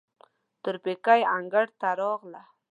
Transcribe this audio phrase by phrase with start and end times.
[0.63, 2.41] تورپيکۍ انګړ ته راغله.